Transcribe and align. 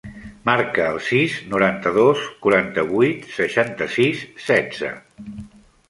Marca 0.49 0.87
el 0.93 0.97
sis, 1.07 1.35
noranta-dos, 1.51 2.25
quaranta-vuit, 2.47 3.31
seixanta-sis, 3.39 4.29
setze. 4.51 4.95